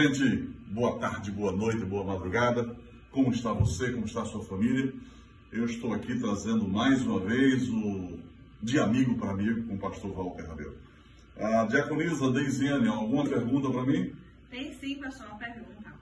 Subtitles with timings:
[0.00, 2.74] Gente, boa tarde, boa noite, boa madrugada.
[3.10, 3.92] Como está você?
[3.92, 4.94] Como está a sua família?
[5.52, 8.18] Eu estou aqui trazendo mais uma vez o
[8.62, 10.74] De Amigo para Amigo com o pastor Walter Rabelo.
[11.36, 14.14] A diaconisa Deisiane, alguma pergunta para mim?
[14.48, 15.92] Tem sim, pastor, uma pergunta.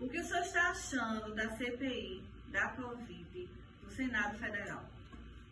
[0.00, 2.20] O que o senhor está achando da CPI,
[2.50, 3.48] da Covid,
[3.84, 4.82] do Senado Federal?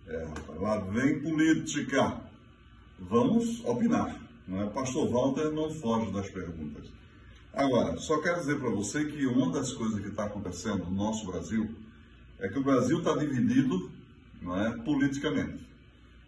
[0.08, 0.26] É,
[0.56, 2.20] lá vem política.
[2.98, 4.20] Vamos opinar.
[4.48, 4.64] É?
[4.64, 6.90] O pastor Walter não foge das perguntas.
[7.52, 11.26] Agora, só quero dizer para você que uma das coisas que está acontecendo no nosso
[11.26, 11.68] Brasil
[12.38, 13.90] é que o Brasil está dividido
[14.40, 15.66] não é, politicamente,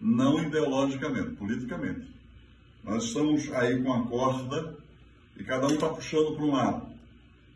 [0.01, 2.12] não ideologicamente, politicamente.
[2.82, 4.77] Nós estamos aí com a corda
[5.37, 6.87] e cada um está puxando para um lado.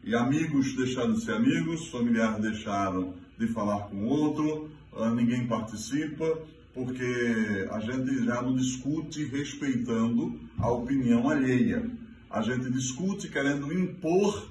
[0.05, 5.49] E amigos deixaram de ser amigos, familiares deixaram de falar com o outro, ah, ninguém
[5.49, 6.39] participa,
[6.73, 11.91] porque a gente já não discute respeitando a opinião alheia
[12.31, 14.49] a gente discute querendo impor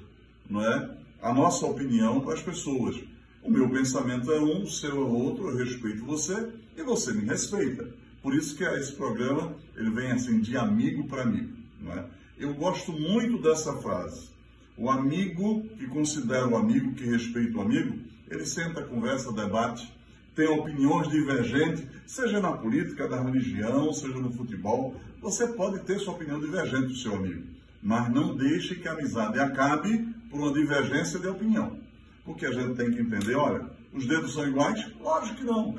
[0.49, 2.99] não é, a nossa opinião para as pessoas.
[3.43, 7.25] O meu pensamento é um, o seu é outro, eu respeito você e você me
[7.25, 7.87] respeita.
[8.21, 11.53] Por isso que esse programa ele vem assim de amigo para amigo.
[11.81, 12.05] Não é?
[12.37, 14.29] Eu gosto muito dessa frase.
[14.77, 17.97] O amigo que considera o amigo, que respeita o amigo,
[18.29, 19.91] ele senta, conversa, debate,
[20.35, 24.95] tem opiniões divergentes, seja na política, na religião, seja no futebol.
[25.21, 27.55] Você pode ter sua opinião divergente do seu amigo
[27.85, 31.79] mas não deixe que a amizade acabe por uma divergência de opinião.
[32.25, 34.91] Porque a gente tem que entender, olha, os dedos são iguais?
[34.99, 35.77] Lógico que não.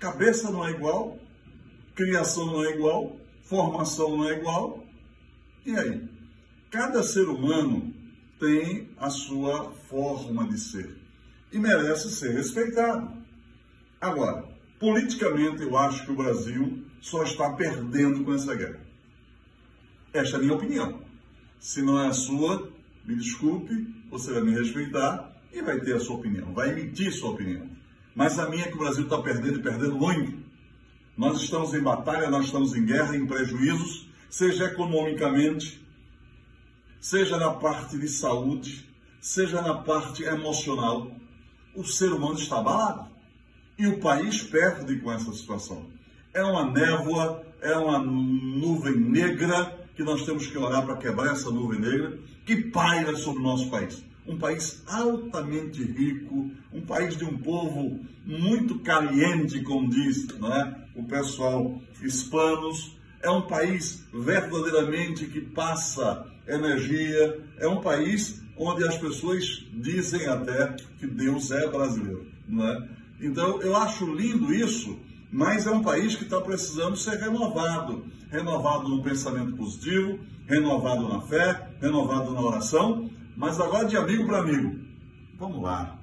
[0.00, 1.18] Cabeça não é igual,
[1.94, 4.82] criação não é igual, formação não é igual.
[5.66, 6.08] E aí?
[6.70, 7.94] Cada ser humano
[8.40, 10.96] tem a sua forma de ser
[11.52, 13.12] e merece ser respeitado.
[14.00, 14.48] Agora,
[14.80, 18.83] politicamente, eu acho que o Brasil só está perdendo com essa guerra.
[20.14, 21.00] Esta é a minha opinião.
[21.58, 22.70] Se não é a sua,
[23.04, 27.30] me desculpe, você vai me respeitar e vai ter a sua opinião, vai emitir sua
[27.30, 27.68] opinião.
[28.14, 30.38] Mas a minha é que o Brasil está perdendo e perdendo muito.
[31.16, 35.84] Nós estamos em batalha, nós estamos em guerra, em prejuízos, seja economicamente,
[37.00, 38.88] seja na parte de saúde,
[39.20, 41.10] seja na parte emocional.
[41.74, 43.10] O ser humano está abalado.
[43.76, 45.86] E o país perde com essa situação.
[46.32, 51.50] É uma névoa, é uma nuvem negra que nós temos que orar para quebrar essa
[51.50, 54.04] nuvem negra que paira sobre o nosso país.
[54.26, 60.74] Um país altamente rico, um país de um povo muito caliente, como diz é?
[60.94, 62.96] o pessoal hispanos.
[63.22, 70.76] É um país verdadeiramente que passa energia, é um país onde as pessoas dizem até
[70.98, 72.26] que Deus é brasileiro.
[72.46, 72.88] Não é?
[73.20, 74.98] Então eu acho lindo isso
[75.34, 81.20] mas é um país que está precisando ser renovado renovado no pensamento positivo, renovado na
[81.22, 84.78] fé, renovado na oração, mas agora de amigo para amigo.
[85.36, 85.98] Vamos lá,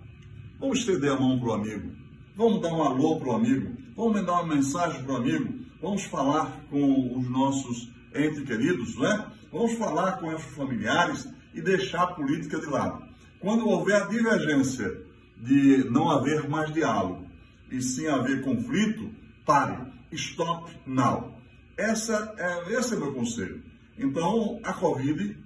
[0.59, 1.91] vamos estender a mão para o amigo,
[2.35, 6.03] vamos dar um alô para o amigo, vamos mandar uma mensagem para o amigo, vamos
[6.03, 9.27] falar com os nossos entes queridos, né?
[9.49, 13.01] Vamos falar com os familiares e deixar a política de lado.
[13.39, 15.05] Quando houver a divergência
[15.37, 17.30] de não haver mais diálogo
[17.71, 19.09] e sim haver conflito,
[19.45, 19.77] pare.
[20.11, 21.39] Stop now.
[21.77, 23.63] Essa é, esse é meu conselho.
[23.97, 25.37] Então, a Covid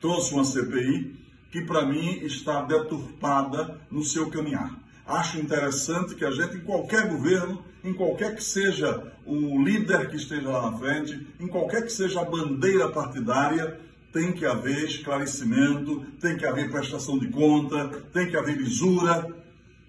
[0.00, 1.16] trouxe uma CPI
[1.50, 4.78] que, para mim, está deturpada no seu caminhar.
[5.04, 10.16] Acho interessante que a gente, em qualquer governo, em qualquer que seja o líder que
[10.16, 13.80] esteja lá na frente, em qualquer que seja a bandeira partidária,
[14.12, 19.41] tem que haver esclarecimento, tem que haver prestação de conta, tem que haver lisura.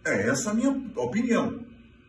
[0.05, 1.59] É essa a minha opinião.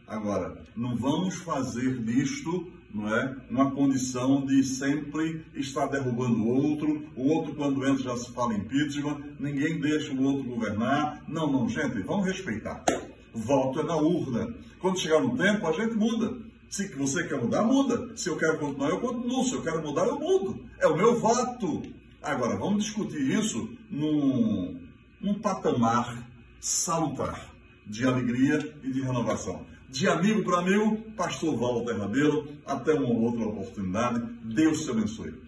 [0.06, 3.36] Agora, não vamos fazer disto não é?
[3.50, 8.54] uma condição de sempre estar derrubando o outro, o outro quando entra já se fala
[8.54, 11.22] impeachment, ninguém deixa o outro governar.
[11.26, 12.84] Não, não, gente, vamos respeitar.
[13.32, 14.54] Voto é na urna.
[14.80, 16.36] Quando chegar no tempo, a gente muda.
[16.68, 18.16] Se você quer mudar, muda.
[18.16, 19.44] Se eu quero continuar, eu continuo.
[19.44, 20.64] Se eu quero mudar, eu mudo.
[20.78, 21.82] É o meu voto.
[22.22, 24.80] Agora, vamos discutir isso num,
[25.20, 26.28] num patamar
[26.60, 27.53] salutar
[27.86, 29.66] de alegria e de renovação.
[29.88, 32.48] De amigo para amigo, Pastor Walter Rabelo.
[32.66, 34.20] Até uma outra oportunidade.
[34.42, 35.43] Deus te abençoe.